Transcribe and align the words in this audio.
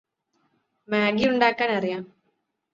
മാഗിയുണ്ടാക്കാൻ 0.89 1.71
അറിയാം 1.71 2.03